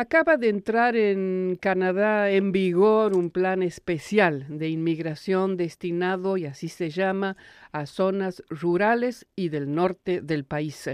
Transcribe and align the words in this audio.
Acaba 0.00 0.38
de 0.38 0.48
entrar 0.48 0.96
en 0.96 1.58
Canadá 1.60 2.30
en 2.30 2.52
vigor 2.52 3.14
un 3.14 3.28
plan 3.28 3.62
especial 3.62 4.46
de 4.48 4.70
inmigración 4.70 5.58
destinado, 5.58 6.38
y 6.38 6.46
así 6.46 6.68
se 6.68 6.88
llama, 6.88 7.36
a 7.70 7.84
zonas 7.84 8.42
rurales 8.48 9.26
y 9.36 9.50
del 9.50 9.74
norte 9.74 10.22
del 10.22 10.46
país. 10.46 10.88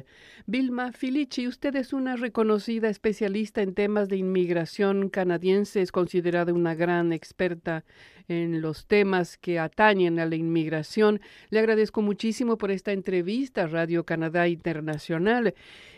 Vilma 0.46 0.90
Filici, 0.90 1.46
usted 1.46 1.76
es 1.76 1.92
una 1.92 2.16
reconocida 2.16 2.88
especialista 2.88 3.62
en 3.62 3.74
temas 3.74 4.08
de 4.08 4.16
inmigración 4.16 5.08
canadiense, 5.08 5.82
es 5.82 5.92
considerada 5.92 6.52
una 6.52 6.74
gran 6.74 7.12
experta 7.12 7.84
en 8.26 8.60
los 8.60 8.88
temas 8.88 9.38
que 9.38 9.60
atañen 9.60 10.18
a 10.18 10.26
la 10.26 10.34
inmigración. 10.34 11.20
Le 11.50 11.60
agradezco 11.60 12.02
muchísimo 12.02 12.58
por 12.58 12.72
esta 12.72 12.90
entrevista 12.90 13.62
a 13.62 13.66
Radio 13.68 14.02
Canadá 14.04 14.48
Internacional. 14.48 15.54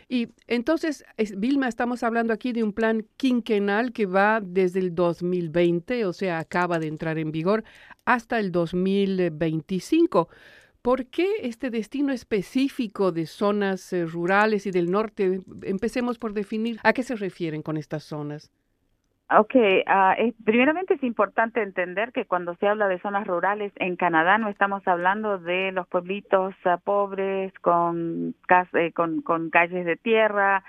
Y 0.09 0.29
entonces, 0.47 1.05
Vilma, 1.37 1.69
estamos 1.69 2.03
hablando 2.03 2.33
aquí 2.33 2.53
de 2.53 2.63
un 2.63 2.73
plan 2.73 3.07
quinquenal 3.19 3.93
que 3.93 4.07
va 4.07 4.41
desde 4.43 4.81
el 4.81 4.95
2020, 4.95 6.07
o 6.07 6.15
sea, 6.15 6.39
acaba 6.39 6.79
de 6.79 6.87
entrar 6.87 7.19
en 7.19 7.31
vigor, 7.31 7.63
hasta 8.07 8.39
el 8.39 8.51
2025. 8.51 10.29
¿Por 10.81 11.07
qué 11.07 11.29
este 11.43 11.69
destino 11.69 12.13
específico 12.13 13.13
de 13.13 13.27
zonas 13.27 13.93
eh, 13.93 14.07
rurales 14.07 14.65
y 14.65 14.71
del 14.71 14.91
norte? 14.91 15.43
Empecemos 15.63 16.19
por 16.19 16.33
definir 16.33 16.81
a 16.83 16.95
qué 16.95 17.03
se 17.03 17.15
refieren 17.15 17.63
con 17.63 17.77
estas 17.77 18.05
zonas. 18.05 18.51
Ok, 19.31 19.55
uh, 19.57 20.33
primeramente 20.43 20.95
es 20.95 21.03
importante 21.03 21.61
entender 21.61 22.13
que 22.13 22.25
cuando 22.25 22.55
se 22.55 22.67
habla 22.67 22.89
de 22.89 22.99
zonas 23.01 23.27
rurales 23.27 23.73
en 23.77 23.97
Canadá 23.97 24.39
no 24.39 24.49
estamos 24.49 24.87
hablando 24.89 25.37
de 25.37 25.71
los 25.71 25.87
pueblitos 25.87 26.55
uh, 26.65 26.81
pobres 26.83 27.53
con, 27.61 28.35
eh, 28.73 28.93
con, 28.93 29.51
calles 29.51 29.85
de 29.85 29.97
tierra 29.97 30.65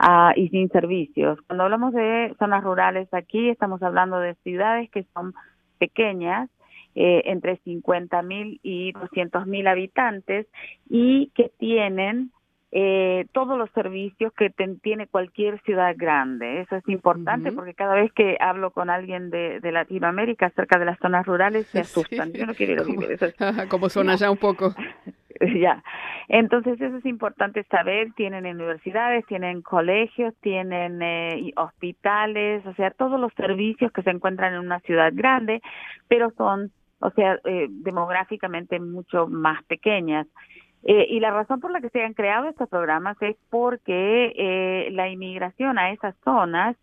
uh, 0.00 0.38
y 0.38 0.50
sin 0.50 0.68
servicios. 0.68 1.40
Cuando 1.46 1.64
hablamos 1.64 1.94
de 1.94 2.34
zonas 2.38 2.62
rurales 2.62 3.08
aquí 3.14 3.48
estamos 3.48 3.82
hablando 3.82 4.20
de 4.20 4.34
ciudades 4.42 4.90
que 4.90 5.04
son 5.14 5.32
pequeñas, 5.78 6.50
eh, 6.94 7.22
entre 7.24 7.56
50 7.64 8.20
mil 8.20 8.60
y 8.62 8.92
200 8.92 9.46
mil 9.46 9.66
habitantes 9.66 10.46
y 10.90 11.32
que 11.34 11.50
tienen 11.58 12.30
eh, 12.76 13.26
todos 13.30 13.56
los 13.56 13.70
servicios 13.70 14.32
que 14.32 14.50
tiene 14.82 15.06
cualquier 15.06 15.60
ciudad 15.62 15.94
grande. 15.96 16.62
Eso 16.62 16.74
es 16.74 16.88
importante 16.88 17.52
porque 17.52 17.72
cada 17.72 17.94
vez 17.94 18.12
que 18.12 18.36
hablo 18.40 18.72
con 18.72 18.90
alguien 18.90 19.30
de, 19.30 19.60
Latinoamérica 19.62 20.46
acerca 20.46 20.80
de 20.80 20.84
las 20.84 20.98
zonas 20.98 21.24
rurales 21.24 21.68
se 21.68 21.78
asustan. 21.82 22.32
Yo 22.32 22.46
no 22.46 22.54
quiero 22.54 22.84
vivir 22.84 23.12
eso. 23.12 23.26
Como 23.70 23.88
son 23.88 24.10
allá 24.10 24.28
un 24.28 24.38
poco. 24.38 24.74
ya. 25.60 25.84
Entonces 26.26 26.80
eso 26.80 26.96
es 26.96 27.06
importante 27.06 27.62
saber. 27.70 28.12
Tienen 28.16 28.44
universidades, 28.44 29.24
tienen 29.26 29.62
colegios, 29.62 30.34
tienen 30.40 31.00
eh, 31.00 31.52
hospitales, 31.54 32.66
o 32.66 32.74
sea, 32.74 32.90
todos 32.90 33.20
los 33.20 33.32
servicios 33.34 33.92
que 33.92 34.02
se 34.02 34.10
encuentran 34.10 34.52
en 34.52 34.58
una 34.58 34.80
ciudad 34.80 35.12
grande, 35.14 35.62
pero 36.08 36.32
son, 36.36 36.72
o 36.98 37.10
sea, 37.10 37.38
eh, 37.44 37.68
demográficamente 37.70 38.80
mucho 38.80 39.28
más 39.28 39.62
pequeñas. 39.66 40.26
Eh, 40.86 41.06
y 41.08 41.20
la 41.20 41.30
razón 41.30 41.60
por 41.60 41.70
la 41.70 41.80
que 41.80 41.88
se 41.88 42.02
han 42.02 42.12
creado 42.12 42.48
estos 42.48 42.68
programas 42.68 43.16
es 43.22 43.36
porque 43.48 44.34
eh, 44.36 44.88
la 44.92 45.08
inmigración 45.08 45.78
a 45.78 45.90
esas 45.92 46.14
zonas 46.24 46.76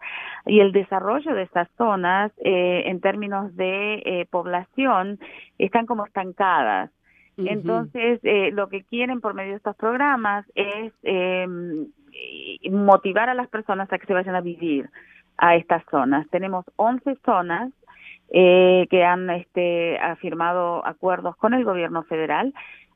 y 0.48 0.60
el 0.60 0.72
desarrollo 0.72 1.36
de 1.36 1.44
esas 1.44 1.70
zonas 1.78 2.32
eh, 2.44 2.84
en 2.88 3.00
términos 3.00 3.56
de 3.56 4.28
población 4.32 5.20
están 5.60 5.86
como 5.86 6.06
estancadas. 6.06 6.90
Entonces, 7.38 8.20
lo 8.54 8.70
que 8.70 8.84
quieren 8.84 9.20
por 9.20 9.34
medio 9.34 9.52
de 9.52 9.58
estos 9.58 9.76
programas 9.76 10.46
es 10.54 10.94
em, 11.02 11.88
motivar 12.70 13.30
a 13.30 13.34
las 13.34 13.48
personas 13.48 13.92
a 13.92 13.98
que 13.98 14.06
se 14.06 14.14
vayan 14.14 14.36
a 14.36 14.42
vivir 14.42 14.90
a 15.38 15.56
estas 15.56 15.84
zonas. 15.90 16.28
Tenemos 16.30 16.66
11 16.76 17.16
zonas 17.26 17.72
que 18.30 19.04
han 19.04 19.30
este, 19.32 19.98
firmado 20.20 20.86
acuerdos 20.86 21.36
con 21.38 21.56
el 21.56 21.64
gobierno 21.64 22.04
federal 22.04 22.54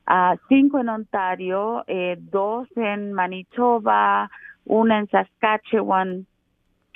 uh, 0.08 0.36
cinco 0.48 0.80
en 0.80 0.88
Ontario, 0.88 1.84
eh, 1.86 2.16
dos 2.18 2.68
en 2.76 3.12
Manitoba, 3.12 4.30
una 4.64 4.98
en 4.98 5.08
Saskatchewan, 5.08 6.26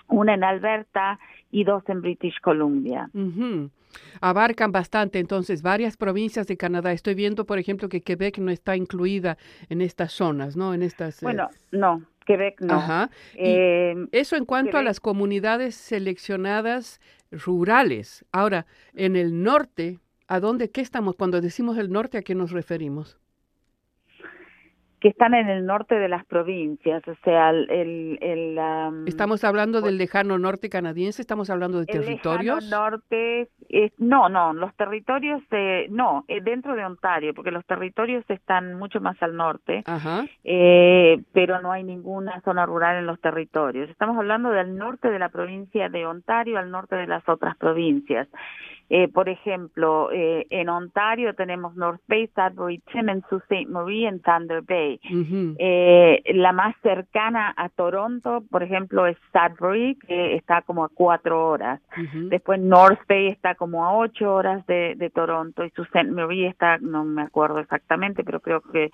una 0.09 0.35
en 0.35 0.45
Alberta 0.45 1.19
y 1.51 1.65
dos 1.65 1.83
en 1.89 2.01
British 2.01 2.41
Columbia. 2.41 3.09
Abarcan 4.21 4.73
bastante, 4.73 5.19
entonces, 5.19 5.63
varias 5.63 5.97
provincias 5.97 6.47
de 6.47 6.57
Canadá. 6.57 6.93
Estoy 6.93 7.15
viendo, 7.15 7.45
por 7.45 7.59
ejemplo, 7.59 7.89
que 7.89 8.03
Quebec 8.03 8.39
no 8.39 8.51
está 8.51 8.77
incluida 8.77 9.37
en 9.69 9.81
estas 9.81 10.13
zonas, 10.13 10.57
¿no? 10.57 10.75
En 10.75 10.83
estas. 10.83 11.23
Eh, 11.23 11.27
bueno, 11.27 11.49
no, 11.73 12.03
Quebec 12.25 12.61
no. 12.61 12.75
Ajá. 12.75 13.11
Eh, 13.35 13.95
eso 14.13 14.37
en 14.37 14.45
cuanto 14.45 14.79
a 14.79 14.83
las 14.83 15.01
comunidades 15.01 15.75
seleccionadas 15.75 17.01
rurales. 17.33 18.25
Ahora, 18.33 18.67
en 18.95 19.17
el 19.17 19.43
norte, 19.43 19.99
¿A 20.31 20.39
dónde, 20.39 20.71
qué 20.71 20.81
estamos? 20.81 21.17
Cuando 21.17 21.41
decimos 21.41 21.77
el 21.77 21.91
norte, 21.91 22.17
¿a 22.17 22.23
qué 22.23 22.37
nos 22.37 22.53
referimos? 22.53 23.19
que 25.01 25.09
están 25.09 25.33
en 25.33 25.49
el 25.49 25.65
norte 25.65 25.95
de 25.95 26.09
las 26.09 26.27
provincias, 26.27 27.03
o 27.09 27.15
sea, 27.25 27.49
el... 27.49 28.19
el, 28.21 28.59
¿Estamos 29.07 29.45
hablando 29.45 29.81
del 29.81 29.97
lejano 29.97 30.39
norte 30.39 30.69
canadiense? 30.69 31.23
¿Estamos 31.23 31.49
hablando 31.49 31.81
de 31.81 31.87
territorios? 31.87 32.63
El 32.65 32.71
norte, 32.71 33.49
no, 33.97 34.29
no, 34.29 34.53
los 34.53 34.75
territorios, 34.77 35.43
no, 35.89 36.27
eh, 36.29 36.43
dentro 36.43 36.77
de 36.77 36.85
Ontario, 36.85 37.33
porque 37.33 37.51
los 37.51 37.65
territorios 37.65 38.27
están 38.29 38.75
mucho 38.75 39.01
más 39.01 39.17
al 39.23 39.37
norte, 39.37 39.83
Ajá. 39.87 40.27
Eh, 40.45 41.23
pero 41.33 41.63
no 41.63 41.73
hay 41.73 41.83
ninguna 41.83 42.43
zona 42.43 42.67
rural 42.67 42.99
en 42.99 43.07
los 43.07 43.19
territorios. 43.23 43.89
Estamos 43.89 44.19
hablando 44.19 44.51
del 44.51 44.77
norte 44.77 45.11
de 45.11 45.19
la 45.19 45.31
provincia 45.31 45.89
de 45.89 46.05
Ontario 46.05 46.59
al 46.59 46.71
norte 46.71 46.97
de 46.97 47.07
las 47.07 47.27
otras 47.27 47.57
provincias. 47.57 48.29
Eh, 48.93 49.07
por 49.07 49.29
ejemplo, 49.29 50.11
eh, 50.13 50.49
en 50.51 50.69
Ontario 50.69 51.33
tenemos 51.35 51.77
North 51.77 52.01
Bay, 52.09 52.29
Sudbury, 52.35 52.83
Timmins, 52.93 53.25
Sault 53.31 53.45
Ste. 53.45 53.65
Marie 53.67 54.09
y 54.09 54.19
Thunder 54.19 54.63
Bay. 54.63 54.99
eh, 55.59 56.21
la 56.35 56.53
más 56.53 56.75
cercana 56.83 57.55
a 57.57 57.69
Toronto, 57.69 58.43
por 58.51 58.65
ejemplo, 58.65 59.07
es 59.07 59.17
Sudbury, 59.33 59.97
que 60.07 60.35
está 60.35 60.63
como 60.63 60.83
a 60.83 60.89
cuatro 60.89 61.49
horas. 61.49 61.81
Después 62.31 62.59
North 62.61 63.01
Bay 63.09 63.29
está 63.29 63.55
como 63.55 63.85
a 63.85 63.97
ocho 63.97 64.35
horas 64.35 64.67
de, 64.67 64.97
de 64.97 65.09
Toronto 65.09 65.65
y 65.65 65.71
Sault 65.71 65.89
Ste. 65.91 66.05
Marie 66.05 66.49
está, 66.49 66.79
no 66.79 67.05
me 67.05 67.23
acuerdo 67.23 67.61
exactamente, 67.61 68.25
pero 68.25 68.41
creo 68.41 68.61
que 68.61 68.91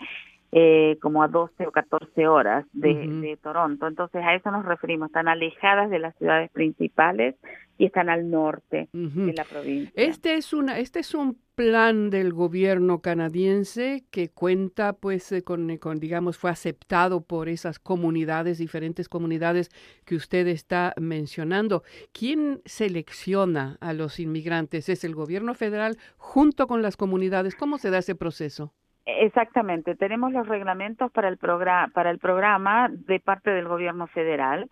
eh, 0.53 0.97
como 1.03 1.23
a 1.23 1.29
12 1.29 1.67
o 1.67 1.73
14 1.73 2.29
horas 2.29 2.65
de, 2.73 2.95
de, 2.95 3.37
Toronto. 3.37 3.87
Entonces 3.87 4.23
a 4.25 4.35
eso 4.35 4.51
nos 4.51 4.65
referimos, 4.65 5.09
están 5.09 5.29
alejadas 5.29 5.91
de 5.91 5.99
las 5.99 6.17
ciudades 6.17 6.51
principales 6.51 7.35
y 7.79 7.87
están 7.87 8.09
al 8.09 8.31
norte 8.31 8.89
de 8.93 9.33
la 9.35 9.45
provincia. 9.45 9.93
Este 9.95 10.35
es 10.35 10.53
una, 10.53 10.79
este 10.79 11.01
es 11.01 11.15
un 11.15 11.39
plan 11.55 12.11
del 12.11 12.33
gobierno 12.33 13.01
canadiense 13.01 14.05
que 14.11 14.31
cuenta, 14.31 14.93
pues, 14.93 15.31
eh, 15.33 15.43
con, 15.43 15.71
eh, 15.71 15.79
con, 15.79 15.99
digamos, 15.99 16.39
fue 16.39 16.51
aceptado 16.51 17.23
por 17.23 17.49
esas 17.49 17.79
comunidades, 17.79 18.59
diferentes 18.59 19.09
comunidades 19.09 19.71
que 20.05 20.17
usted 20.17 20.47
está 20.47 20.95
mencionando. 20.99 21.83
¿Quién 22.13 22.61
selecciona 22.65 23.79
a 23.81 23.93
los 23.93 24.21
inmigrantes? 24.21 24.89
¿Es 24.89 25.05
el 25.05 25.15
gobierno 25.15 25.55
federal 25.55 25.99
junto 26.17 26.67
con 26.67 26.83
las 26.83 26.97
comunidades? 26.97 27.57
¿Cómo 27.57 27.79
se 27.79 27.91
da 27.91 27.99
ese 27.99 28.15
proceso? 28.15 28.73
Exactamente, 29.07 29.95
tenemos 29.95 30.33
los 30.33 30.49
reglamentos 30.49 31.13
para 31.13 31.29
el 31.29 31.39
programa 31.39 31.93
para 31.95 32.11
el 32.11 32.19
programa 32.19 32.89
de 32.91 33.21
parte 33.21 33.51
del 33.51 33.69
gobierno 33.69 34.09
federal. 34.09 34.69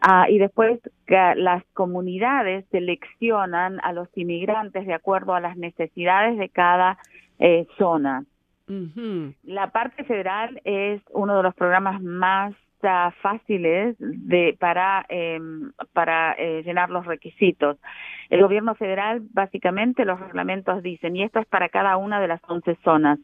Ah, 0.00 0.26
y 0.28 0.38
después 0.38 0.80
las 1.06 1.64
comunidades 1.74 2.64
seleccionan 2.70 3.78
a 3.84 3.92
los 3.92 4.08
inmigrantes 4.16 4.84
de 4.86 4.94
acuerdo 4.94 5.34
a 5.34 5.40
las 5.40 5.56
necesidades 5.56 6.38
de 6.38 6.48
cada 6.48 6.98
eh, 7.38 7.66
zona. 7.78 8.24
La 9.44 9.70
parte 9.70 10.02
federal 10.04 10.60
es 10.64 11.02
uno 11.10 11.36
de 11.36 11.42
los 11.42 11.54
programas 11.54 12.00
más 12.00 12.54
fáciles 13.22 13.96
de 13.98 14.56
para 14.58 15.04
em, 15.08 15.72
para 15.92 16.34
eh, 16.38 16.62
llenar 16.64 16.90
los 16.90 17.06
requisitos. 17.06 17.78
El 18.30 18.42
gobierno 18.42 18.74
federal 18.74 19.22
básicamente 19.32 20.04
los 20.04 20.18
reglamentos 20.20 20.82
dicen 20.82 21.16
y 21.16 21.22
esto 21.22 21.40
es 21.40 21.46
para 21.46 21.68
cada 21.68 21.96
una 21.96 22.20
de 22.20 22.28
las 22.28 22.40
11 22.46 22.76
zonas 22.84 23.18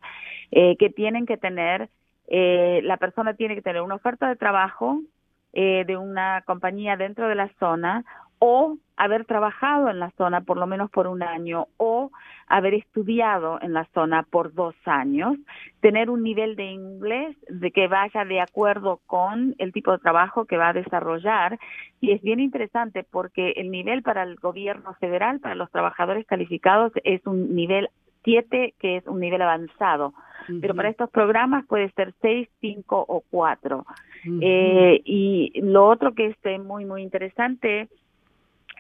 eh, 0.51 0.77
que 0.79 0.91
tienen 0.91 1.27
que 1.27 1.37
tener 1.37 1.89
la 2.31 2.99
persona 2.99 3.33
tiene 3.33 3.55
que 3.55 3.63
tener 3.63 3.81
una 3.81 3.95
oferta 3.95 4.29
de 4.29 4.37
trabajo 4.37 5.01
eh, 5.55 5.85
de 5.87 5.97
una 5.97 6.43
compañía 6.43 6.99
dentro 6.99 7.27
de 7.27 7.35
la 7.35 7.49
zona 7.59 8.05
o 8.39 8.77
haber 8.99 9.25
trabajado 9.25 9.89
en 9.89 9.99
la 9.99 10.11
zona 10.11 10.43
por 10.43 10.59
lo 10.59 10.67
menos 10.67 10.91
por 10.91 11.07
un 11.07 11.23
año 11.23 11.69
o 11.79 12.11
haber 12.49 12.75
estudiado 12.75 13.59
en 13.61 13.73
la 13.73 13.85
zona 13.95 14.23
por 14.23 14.55
dos 14.55 14.75
años, 14.85 15.37
tener 15.81 16.11
un 16.11 16.23
nivel 16.23 16.57
de 16.57 16.65
inglés 16.65 17.37
de 17.49 17.71
que 17.71 17.89
vaya 17.89 18.25
de 18.25 18.41
acuerdo 18.41 19.01
con 19.07 19.55
el 19.59 19.73
tipo 19.73 19.93
de 19.93 19.99
trabajo 19.99 20.47
que 20.47 20.57
va 20.57 20.69
a 20.69 20.73
desarrollar. 20.73 21.59
Y 22.01 22.13
es 22.13 22.23
bien 22.23 22.41
interesante 22.41 23.05
porque 23.05 23.53
el 23.57 23.71
nivel 23.71 24.03
para 24.03 24.23
el 24.23 24.37
gobierno 24.37 24.95
federal, 24.95 25.41
para 25.41 25.55
los 25.55 25.71
trabajadores 25.71 26.27
calificados 26.27 26.93
es 27.05 27.27
un 27.27 27.55
nivel 27.55 27.89
7 28.25 28.75
que 28.79 28.97
es 28.97 29.07
un 29.07 29.21
nivel 29.21 29.43
avanzado, 29.43 30.13
pero 30.61 30.75
para 30.75 30.89
estos 30.89 31.09
programas 31.11 31.65
puede 31.67 31.91
ser 31.93 32.15
6, 32.21 32.49
5 32.61 33.05
o 33.09 33.23
4. 33.31 33.87
y 34.25 35.61
lo 35.63 35.87
otro 35.87 36.15
que 36.15 36.35
es 36.43 36.61
muy, 36.61 36.85
muy 36.85 37.03
interesante 37.03 37.89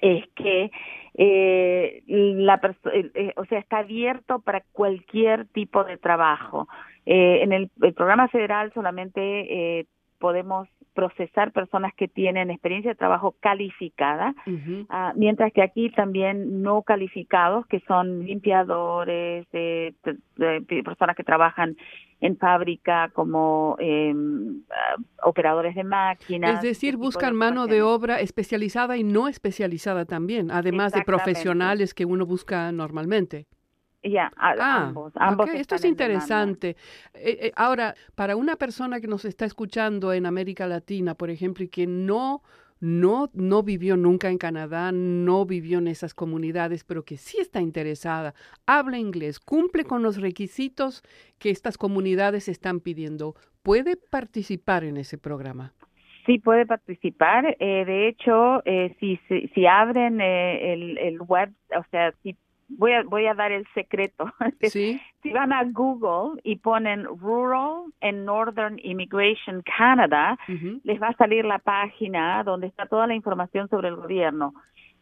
es 0.00 0.24
que 0.34 0.70
eh, 1.14 2.02
la 2.06 2.60
eh, 2.92 3.32
o 3.36 3.44
sea 3.46 3.58
está 3.58 3.78
abierto 3.78 4.38
para 4.40 4.62
cualquier 4.72 5.46
tipo 5.48 5.84
de 5.84 5.96
trabajo. 5.96 6.68
Eh, 7.06 7.42
en 7.42 7.52
el, 7.52 7.70
programa 7.94 8.28
federal 8.28 8.70
solamente 8.74 9.20
eh, 9.20 9.86
podemos 10.18 10.68
procesar 10.92 11.52
personas 11.52 11.94
que 11.94 12.06
tienen 12.06 12.50
experiencia 12.50 12.90
de 12.90 12.96
trabajo 12.96 13.34
calificada, 13.40 14.34
ah, 14.90 15.12
mientras 15.14 15.52
que 15.52 15.62
aquí 15.62 15.90
también 15.90 16.60
no 16.62 16.82
calificados, 16.82 17.66
que 17.66 17.80
son 17.86 18.26
limpiadores, 18.26 19.46
eh, 19.52 19.92
personas 20.84 21.16
que 21.16 21.24
trabajan 21.24 21.76
en 22.20 22.36
fábrica 22.36 23.10
como 23.12 23.76
ah, 23.80 24.96
operadores 25.22 25.74
de 25.74 25.84
máquinas. 25.84 26.54
Es 26.56 26.62
decir, 26.62 26.96
buscan 26.96 27.34
mano 27.34 27.66
de 27.66 27.82
obra 27.82 28.20
especializada 28.20 28.96
y 28.96 29.04
no 29.04 29.28
especializada 29.28 30.04
también, 30.04 30.50
además 30.50 30.92
de 30.92 31.02
profesionales 31.02 31.94
que 31.94 32.04
uno 32.04 32.26
busca 32.26 32.72
normalmente. 32.72 33.46
Ya, 34.02 34.32
ah, 34.36 34.84
ambos, 34.86 35.12
ambos. 35.16 35.50
esto 35.50 35.74
es 35.74 35.84
interesante. 35.84 36.76
Eh, 37.14 37.38
eh, 37.40 37.52
ahora, 37.56 37.94
para 38.14 38.36
una 38.36 38.56
persona 38.56 39.00
que 39.00 39.08
nos 39.08 39.24
está 39.24 39.44
escuchando 39.44 40.12
en 40.12 40.24
América 40.24 40.66
Latina, 40.66 41.14
por 41.14 41.30
ejemplo, 41.30 41.64
y 41.64 41.68
que 41.68 41.86
no 41.86 42.42
no, 42.80 43.28
no 43.32 43.62
vivió 43.62 43.96
nunca 43.96 44.30
en 44.30 44.38
Canadá, 44.38 44.92
no 44.92 45.44
vivió 45.44 45.78
en 45.78 45.88
esas 45.88 46.14
comunidades, 46.14 46.84
pero 46.84 47.04
que 47.04 47.16
sí 47.16 47.38
está 47.40 47.60
interesada, 47.60 48.34
habla 48.66 48.98
inglés, 48.98 49.40
cumple 49.40 49.84
con 49.84 50.02
los 50.02 50.20
requisitos 50.20 51.02
que 51.38 51.50
estas 51.50 51.78
comunidades 51.78 52.48
están 52.48 52.80
pidiendo, 52.80 53.34
¿puede 53.62 53.96
participar 53.96 54.84
en 54.84 54.96
ese 54.96 55.18
programa? 55.18 55.72
Sí, 56.26 56.38
puede 56.38 56.66
participar. 56.66 57.56
Eh, 57.58 57.84
de 57.86 58.08
hecho, 58.08 58.62
si, 59.00 59.18
si, 59.28 59.48
si, 59.48 59.66
abren 59.66 60.20
el, 60.20 60.98
el, 60.98 61.18
web, 61.22 61.50
o 61.74 61.82
sea, 61.90 62.12
si 62.22 62.36
voy 62.68 62.92
a, 62.92 63.02
voy 63.02 63.26
a 63.26 63.34
dar 63.34 63.52
el 63.52 63.66
secreto. 63.74 64.32
¿Sí? 64.60 65.00
si 65.22 65.32
van 65.32 65.52
a 65.52 65.64
Google 65.64 66.40
y 66.44 66.56
ponen 66.56 67.04
Rural 67.04 67.92
and 68.00 68.24
Northern 68.24 68.78
Immigration 68.82 69.62
Canada, 69.62 70.38
les 70.84 71.00
va 71.00 71.08
a 71.08 71.16
salir 71.16 71.44
la 71.44 71.58
página 71.58 72.42
donde 72.44 72.66
está 72.66 72.86
toda 72.86 73.06
la 73.06 73.14
información 73.14 73.68
sobre 73.68 73.88
el 73.88 73.96
gobierno. 73.96 74.54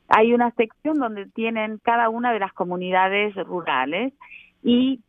Hay 0.09 0.33
una 0.33 0.53
sección 0.53 0.99
donde 0.99 1.27
tienen 1.27 1.79
cada 1.83 2.09
una 2.09 2.33
de 2.33 2.39
las 2.39 2.53
comunidades 2.53 3.35
rurales 3.35 4.13
y 4.63 5.01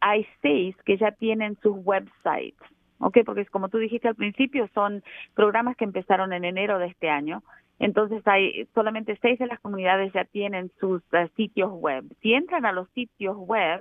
hay 0.00 0.26
seis 0.42 0.76
que 0.84 0.96
ya 0.96 1.12
tienen 1.12 1.56
sus 1.62 1.76
websites. 1.84 2.60
¿ok? 2.98 3.18
Porque 3.24 3.44
como 3.46 3.68
tú 3.68 3.78
dijiste 3.78 4.08
al 4.08 4.14
principio, 4.14 4.68
son 4.74 5.02
programas 5.34 5.76
que 5.76 5.84
empezaron 5.84 6.32
en 6.32 6.44
enero 6.44 6.78
de 6.78 6.86
este 6.86 7.10
año 7.10 7.42
entonces 7.78 8.22
hay 8.26 8.68
solamente 8.74 9.18
seis 9.20 9.38
de 9.38 9.46
las 9.46 9.58
comunidades 9.60 10.12
ya 10.12 10.24
tienen 10.24 10.70
sus 10.78 11.02
eh, 11.12 11.28
sitios 11.36 11.72
web. 11.72 12.04
Si 12.22 12.32
entran 12.32 12.66
a 12.66 12.72
los 12.72 12.88
sitios 12.90 13.36
web, 13.36 13.80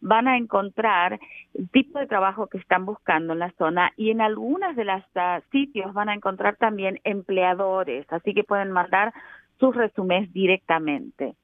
van 0.00 0.26
a 0.26 0.36
encontrar 0.38 1.18
el 1.54 1.68
tipo 1.70 1.98
de 1.98 2.06
trabajo 2.06 2.46
que 2.46 2.58
están 2.58 2.86
buscando 2.86 3.34
en 3.34 3.40
la 3.40 3.52
zona 3.52 3.92
y 3.96 4.10
en 4.10 4.22
algunas 4.22 4.74
de 4.74 4.84
las 4.84 5.04
uh, 5.16 5.42
sitios 5.52 5.92
van 5.92 6.08
a 6.08 6.14
encontrar 6.14 6.56
también 6.56 6.98
empleadores, 7.04 8.06
así 8.10 8.32
que 8.32 8.44
pueden 8.44 8.72
mandar 8.72 9.12
sus 9.60 9.74
resúmenes 9.76 10.32
directamente. 10.32 11.34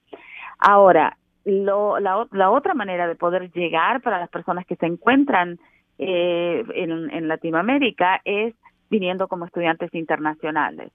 Ahora, 0.59 1.19
lo, 1.45 1.99
la, 1.99 2.51
otra 2.51 2.73
manera 2.75 3.07
de 3.07 3.17
poder 3.17 3.51
llegar 3.53 4.01
para 4.01 4.19
las 4.19 4.31
personas 4.31 4.65
que 4.65 4.77
se 4.77 4.87
encuentran 4.87 5.59
eh, 5.99 6.65
en 6.75 7.29
Latinoamérica 7.29 8.21
es 8.25 8.55
viniendo 8.89 9.29
como 9.29 9.47
estudiantes 9.47 9.93
internacionales 9.95 10.93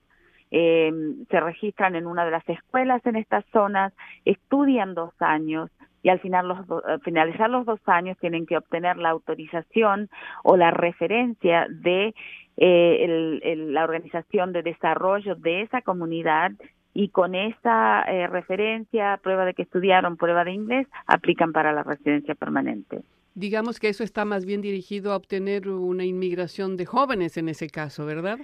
eh, 0.51 0.91
se 1.29 1.39
registran 1.39 1.95
en 1.95 2.07
una 2.07 2.25
de 2.25 2.31
las 2.31 2.47
escuelas 2.47 3.05
en 3.05 3.15
estas 3.15 3.45
zonas, 3.51 3.93
estudian 4.25 4.93
dos 4.93 5.13
años 5.19 5.69
y 6.03 6.09
al 6.09 6.19
final 6.19 6.47
los 6.47 6.59
finalizar 7.03 7.49
los 7.49 7.65
dos 7.65 7.81
años 7.85 8.17
tienen 8.19 8.45
que 8.45 8.57
obtener 8.57 8.97
la 8.97 9.09
autorización 9.09 10.09
o 10.43 10.55
la 10.55 10.71
referencia 10.71 11.67
de 11.69 12.13
eh, 12.55 13.55
la 13.57 13.83
organización 13.83 14.53
de 14.53 14.63
desarrollo 14.63 15.35
de 15.35 15.63
esa 15.63 15.81
comunidad 15.81 16.51
y 16.93 17.09
con 17.09 17.35
esa 17.35 18.01
eh, 18.03 18.25
referencia, 18.25 19.19
prueba 19.21 19.45
de 19.45 19.53
que 19.53 19.61
estudiaron, 19.61 20.17
prueba 20.17 20.43
de 20.43 20.53
inglés, 20.53 20.87
aplican 21.05 21.51
para 21.51 21.71
la 21.71 21.83
residencia 21.83 22.33
permanente. 22.33 23.03
Digamos 23.35 23.79
que 23.79 23.89
eso 23.89 24.03
está 24.03 24.25
más 24.25 24.45
bien 24.45 24.61
dirigido 24.61 25.11
a 25.11 25.15
obtener 25.15 25.69
una 25.69 26.05
inmigración 26.05 26.75
de 26.75 26.87
jóvenes 26.87 27.37
en 27.37 27.49
ese 27.49 27.69
caso, 27.69 28.07
¿verdad? 28.07 28.39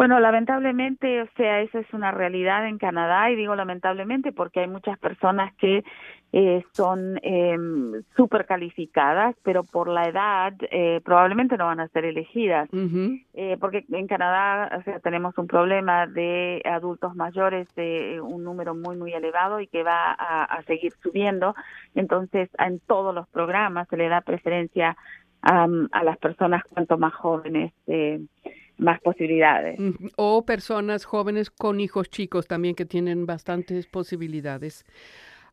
Bueno, 0.00 0.18
lamentablemente, 0.18 1.20
o 1.20 1.26
sea, 1.36 1.60
esa 1.60 1.78
es 1.78 1.92
una 1.92 2.10
realidad 2.10 2.66
en 2.66 2.78
Canadá 2.78 3.30
y 3.30 3.36
digo 3.36 3.54
lamentablemente 3.54 4.32
porque 4.32 4.60
hay 4.60 4.66
muchas 4.66 4.98
personas 4.98 5.54
que 5.56 5.84
eh, 6.32 6.64
son 6.72 7.18
eh, 7.22 7.54
súper 8.16 8.46
calificadas, 8.46 9.36
pero 9.42 9.62
por 9.62 9.88
la 9.88 10.08
edad 10.08 10.54
eh, 10.70 11.02
probablemente 11.04 11.58
no 11.58 11.66
van 11.66 11.80
a 11.80 11.88
ser 11.88 12.06
elegidas, 12.06 12.70
eh, 13.34 13.58
porque 13.60 13.84
en 13.92 14.06
Canadá 14.06 14.74
o 14.78 14.82
sea, 14.84 15.00
tenemos 15.00 15.36
un 15.36 15.46
problema 15.46 16.06
de 16.06 16.62
adultos 16.64 17.14
mayores 17.14 17.68
de 17.74 18.22
un 18.22 18.42
número 18.42 18.74
muy, 18.74 18.96
muy 18.96 19.12
elevado 19.12 19.60
y 19.60 19.66
que 19.66 19.82
va 19.82 20.12
a, 20.12 20.44
a 20.44 20.62
seguir 20.62 20.94
subiendo. 21.02 21.54
Entonces, 21.94 22.48
en 22.58 22.80
todos 22.80 23.14
los 23.14 23.28
programas 23.28 23.86
se 23.88 23.98
le 23.98 24.08
da 24.08 24.22
preferencia 24.22 24.96
a 25.42 26.04
las 26.04 26.18
personas 26.18 26.62
cuanto 26.64 26.98
más 26.98 27.14
jóvenes. 27.14 27.72
Eh, 27.86 28.20
más 28.80 29.00
posibilidades. 29.00 29.78
O 30.16 30.44
personas 30.44 31.04
jóvenes 31.04 31.50
con 31.50 31.80
hijos 31.80 32.10
chicos 32.10 32.46
también 32.46 32.74
que 32.74 32.86
tienen 32.86 33.26
bastantes 33.26 33.86
posibilidades. 33.86 34.84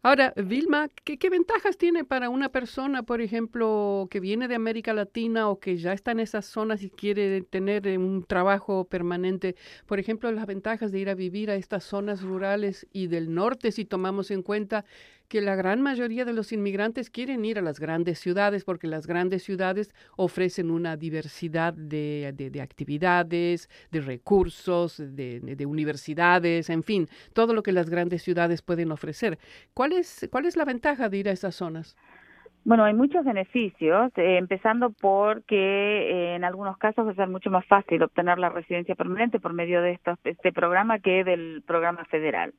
Ahora, 0.04 0.32
Vilma, 0.38 0.90
¿qué, 1.04 1.30
ventajas 1.30 1.78
tiene 1.78 2.06
para 2.06 2.30
una 2.30 2.50
persona, 2.50 3.04
por 3.04 3.20
ejemplo, 3.20 4.08
que 4.12 4.20
viene 4.20 4.48
de 4.48 4.56
América 4.56 4.94
Latina 4.94 5.50
o 5.50 5.60
que 5.60 5.76
ya 5.78 5.92
está 5.92 6.12
en 6.12 6.20
esas 6.20 6.46
zonas 6.46 6.84
y 6.84 6.90
quiere 6.90 7.42
tener 7.42 7.98
un 7.98 8.24
trabajo 8.24 8.86
permanente? 8.86 9.56
Por 9.86 10.00
ejemplo, 10.00 10.32
las 10.32 10.46
ventajas 10.46 10.92
de 10.92 11.00
ir 11.00 11.10
a 11.10 11.16
vivir 11.16 11.50
a 11.50 11.56
estas 11.56 11.84
zonas 11.84 12.22
rurales 12.22 12.88
y 12.94 13.08
del 13.08 13.34
norte, 13.34 13.72
si 13.72 13.86
tomamos 13.86 14.30
en 14.30 14.44
cuenta 14.44 14.86
que 15.28 15.42
la 15.42 15.56
gran 15.56 15.82
mayoría 15.82 16.26
de 16.26 16.34
los 16.34 16.52
inmigrantes 16.52 17.10
quieren 17.10 17.44
ir 17.44 17.60
a 17.60 17.62
las 17.62 17.80
grandes 17.80 18.20
ciudades 18.20 18.64
porque 18.64 18.88
las 18.88 19.08
grandes 19.08 19.44
ciudades 19.44 19.94
ofrecen 20.16 20.72
una 20.72 20.96
diversidad 20.96 21.74
de, 21.74 22.34
de, 22.36 22.62
actividades, 22.62 23.70
de 23.92 24.02
recursos, 24.02 24.98
de, 24.98 25.40
de, 25.42 25.66
universidades, 25.66 26.70
en 26.70 26.84
fin, 26.84 27.10
todo 27.34 27.54
lo 27.54 27.64
que 27.64 27.72
las 27.72 27.90
grandes 27.90 28.24
ciudades 28.24 28.62
pueden 28.62 28.92
ofrecer. 28.92 29.38
¿Cuál 29.74 29.94
es, 29.94 30.28
cuál 30.32 30.46
es 30.46 30.56
la 30.56 30.66
ventaja 30.66 31.10
de 31.10 31.18
ir 31.18 31.30
a 31.30 31.34
esas 31.34 31.56
zonas? 31.56 31.96
Bueno, 32.68 32.84
hay 32.84 32.94
muchos 32.94 33.24
beneficios, 33.24 34.12
eh, 34.18 34.36
empezando 34.38 34.90
porque 34.90 35.56
eh, 35.56 36.36
en 36.36 36.44
algunos 36.44 36.78
casos 36.78 37.08
va 37.08 37.12
a 37.12 37.16
ser 37.16 37.30
mucho 37.30 37.50
más 37.50 37.66
fácil 37.66 38.04
obtener 38.04 38.40
la 38.40 38.50
residencia 38.50 38.94
permanente 38.94 39.40
por 39.40 39.54
medio 39.54 39.82
de 39.82 39.94
estos, 39.94 40.20
este 40.26 40.52
programa 40.52 41.00
que 41.00 41.24
del 41.24 41.64
programa 41.66 42.04
federal. 42.12 42.54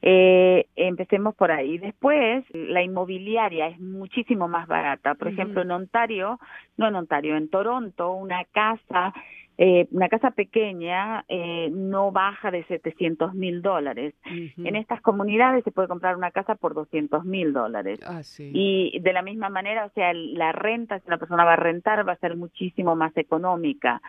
Eh, 0.00 0.66
empecemos 0.76 1.34
por 1.34 1.50
ahí. 1.50 1.78
Después, 1.78 2.44
la 2.52 2.84
inmobiliaria 2.84 3.66
es 3.66 3.80
muchísimo 3.80 4.46
más 4.46 4.68
barata. 4.68 5.16
Por 5.16 5.26
ejemplo, 5.26 5.62
en 5.62 5.72
Ontario, 5.72 6.38
no 6.76 6.86
en 6.86 6.94
Ontario, 6.94 7.36
en 7.36 7.50
Toronto, 7.50 8.12
una 8.12 8.44
casa 8.44 9.12
eh, 9.58 9.86
una 9.90 10.08
casa 10.08 10.30
pequeña 10.30 11.24
eh, 11.28 11.68
no 11.70 12.10
baja 12.10 12.50
de 12.50 12.64
700 12.64 13.34
mil 13.34 13.60
dólares. 13.62 14.14
En 14.24 14.76
estas 14.76 15.00
comunidades 15.02 15.62
se 15.64 15.70
puede 15.70 15.88
comprar 15.88 16.16
una 16.16 16.30
casa 16.30 16.54
por 16.54 16.74
200 16.74 17.24
mil 17.24 17.52
dólares. 17.52 18.00
Ah, 18.06 18.22
y 18.38 18.98
de 18.98 19.12
la 19.12 19.22
misma 19.22 19.50
manera, 19.50 19.84
o 19.84 19.90
sea, 19.90 20.12
la 20.14 20.52
renta, 20.52 20.98
si 20.98 21.06
una 21.06 21.18
persona 21.18 21.44
va 21.44 21.52
a 21.54 21.56
rentar, 21.56 22.06
va 22.08 22.12
a 22.12 22.18
ser 22.18 22.36
muchísimo 22.36 22.96
más 22.96 23.16
económica. 23.16 24.00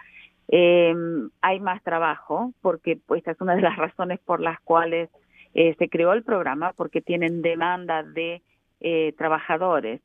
Eh, 0.47 0.95
hay 1.41 1.59
más 1.59 1.83
trabajo, 1.83 2.53
porque 2.61 2.97
pues, 3.05 3.19
esta 3.19 3.31
es 3.31 3.41
una 3.41 3.55
de 3.55 3.61
las 3.61 3.75
razones 3.77 4.19
por 4.19 4.39
las 4.39 4.59
cuales 4.61 5.09
eh, 5.53 5.75
se 5.77 5.89
creó 5.89 6.13
el 6.13 6.23
programa, 6.23 6.73
porque 6.73 7.01
tienen 7.01 7.41
demanda 7.41 8.03
de 8.03 8.41
eh, 8.85 9.13
trabajadores. 9.17 10.01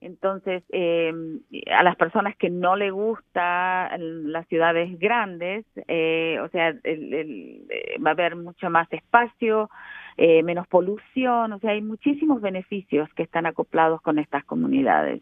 Entonces, 0.00 0.64
eh, 0.70 1.12
a 1.70 1.82
las 1.82 1.94
personas 1.96 2.34
que 2.36 2.48
no 2.48 2.74
le 2.74 2.90
gustan 2.90 4.32
las 4.32 4.48
ciudades 4.48 4.98
grandes, 4.98 5.66
eh, 5.88 6.38
o 6.42 6.48
sea, 6.48 6.74
eh, 6.84 7.60
va 8.04 8.10
a 8.10 8.12
haber 8.14 8.34
mucho 8.36 8.70
más 8.70 8.90
espacio, 8.92 9.68
menos 10.16 10.66
polución, 10.68 11.52
o 11.52 11.58
sea, 11.58 11.72
hay 11.72 11.82
muchísimos 11.82 12.40
beneficios 12.40 13.12
que 13.14 13.24
están 13.24 13.46
acoplados 13.46 14.00
con 14.00 14.18
estas 14.18 14.44
comunidades. 14.44 15.20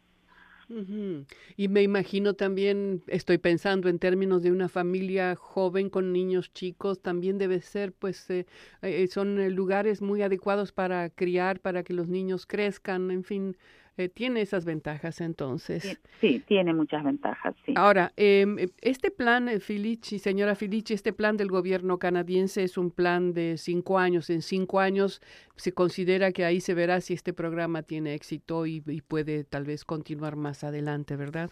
Y 1.56 1.68
me 1.68 1.82
imagino 1.82 2.34
también, 2.34 3.02
estoy 3.06 3.38
pensando 3.38 3.88
en 3.88 3.98
términos 3.98 4.42
de 4.42 4.50
una 4.50 4.68
familia 4.68 5.36
joven 5.36 5.90
con 5.90 6.12
niños 6.12 6.52
chicos, 6.52 7.00
también 7.00 7.38
debe 7.38 7.60
ser, 7.60 7.92
pues, 7.92 8.28
eh, 8.30 8.46
eh, 8.82 9.06
son 9.08 9.54
lugares 9.54 10.00
muy 10.00 10.22
adecuados 10.22 10.72
para 10.72 11.10
criar, 11.10 11.60
para 11.60 11.82
que 11.82 11.94
los 11.94 12.08
niños 12.08 12.46
crezcan, 12.46 13.10
en 13.10 13.24
fin, 13.24 13.56
eh, 14.04 14.08
tiene 14.08 14.40
esas 14.40 14.64
ventajas 14.64 15.20
entonces. 15.20 15.98
Sí, 16.20 16.42
tiene 16.46 16.72
muchas 16.74 17.04
ventajas, 17.04 17.54
sí. 17.64 17.74
Ahora, 17.76 18.12
em, 18.16 18.56
este 18.80 19.10
plan, 19.10 19.48
eh, 19.48 19.60
Filici, 19.60 20.18
señora 20.18 20.54
Filici, 20.54 20.94
este 20.94 21.12
plan 21.12 21.36
del 21.36 21.48
gobierno 21.48 21.98
canadiense 21.98 22.62
es 22.62 22.78
un 22.78 22.90
plan 22.90 23.32
de 23.32 23.56
cinco 23.58 23.98
años. 23.98 24.30
En 24.30 24.42
cinco 24.42 24.80
años 24.80 25.20
se 25.56 25.72
considera 25.72 26.32
que 26.32 26.44
ahí 26.44 26.60
se 26.60 26.74
verá 26.74 27.00
si 27.00 27.14
este 27.14 27.32
programa 27.32 27.82
tiene 27.82 28.14
éxito 28.14 28.66
y 28.66 28.80
puede 28.80 29.44
tal 29.44 29.64
vez 29.64 29.84
continuar 29.84 30.36
más 30.36 30.64
adelante, 30.64 31.16
¿verdad? 31.16 31.50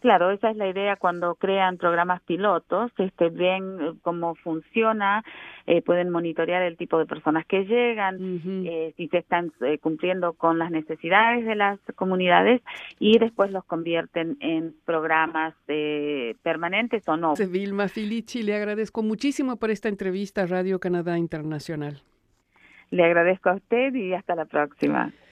Claro, 0.00 0.30
esa 0.30 0.50
es 0.50 0.56
la 0.56 0.68
idea 0.68 0.96
cuando 0.96 1.34
crean 1.34 1.78
programas 1.78 2.22
pilotos, 2.22 2.92
este, 2.98 3.30
ven 3.30 3.78
eh, 3.80 3.92
cómo 4.02 4.34
funciona, 4.34 5.24
eh, 5.66 5.82
pueden 5.82 6.10
monitorear 6.10 6.62
el 6.62 6.76
tipo 6.76 6.98
de 6.98 7.06
personas 7.06 7.46
que 7.46 7.64
llegan, 7.64 8.18
eh, 8.66 8.92
si 8.96 9.08
se 9.08 9.18
están 9.18 9.52
cumpliendo 9.80 10.34
con 10.34 10.58
las 10.58 10.70
necesidades 10.70 11.44
de 11.44 11.54
las 11.54 11.78
comunidades 11.96 12.62
y 12.98 13.18
después 13.18 13.50
los 13.50 13.64
convierten 13.64 14.36
en 14.40 14.74
programas 14.84 15.54
permanentes 16.42 17.08
o 17.08 17.16
no. 17.16 17.34
Vilma 17.34 17.88
Filici, 17.88 18.42
le 18.42 18.54
agradezco 18.54 19.02
muchísimo 19.02 19.56
por 19.56 19.70
esta 19.70 19.88
entrevista 19.88 20.42
a 20.42 20.46
Radio 20.46 20.78
Canadá 20.78 21.18
Internacional. 21.18 22.02
Le 22.90 23.04
agradezco 23.04 23.50
a 23.50 23.54
usted 23.54 23.94
y 23.94 24.14
hasta 24.14 24.34
la 24.34 24.44
próxima. 24.44 25.12